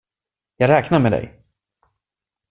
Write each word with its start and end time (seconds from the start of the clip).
Jag 0.57 0.69
räknar 0.69 0.99
med 0.99 1.11
dig. 1.11 1.43